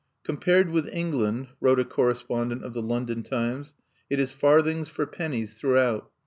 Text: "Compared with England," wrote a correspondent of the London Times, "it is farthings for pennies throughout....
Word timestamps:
"Compared 0.23 0.71
with 0.71 0.87
England," 0.87 1.49
wrote 1.59 1.79
a 1.79 1.85
correspondent 1.85 2.63
of 2.63 2.73
the 2.73 2.81
London 2.81 3.21
Times, 3.21 3.75
"it 4.09 4.19
is 4.19 4.31
farthings 4.31 4.89
for 4.89 5.05
pennies 5.05 5.53
throughout.... 5.53 6.09